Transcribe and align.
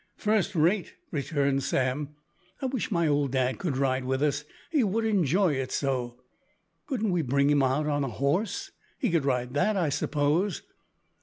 "First 0.17 0.55
rate," 0.55 0.95
returned 1.11 1.61
Sam, 1.61 2.15
"I 2.59 2.65
wish 2.65 2.89
my 2.89 3.07
old 3.07 3.29
dad 3.33 3.59
could 3.59 3.77
ride 3.77 4.03
with 4.03 4.23
us. 4.23 4.45
He 4.71 4.83
would 4.83 5.05
enjoy 5.05 5.53
it 5.53 5.71
so." 5.71 6.17
"Couldn't 6.87 7.11
we 7.11 7.21
bring 7.21 7.51
him 7.51 7.61
out 7.61 7.85
on 7.85 8.03
a 8.03 8.07
horse? 8.09 8.71
He 8.97 9.11
could 9.11 9.25
ride 9.25 9.53
that, 9.53 9.77
I 9.77 9.89
suppose?" 9.89 10.63